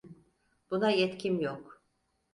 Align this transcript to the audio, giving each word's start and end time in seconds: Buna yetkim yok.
Buna 0.71 0.91
yetkim 0.91 1.41
yok. 1.41 1.83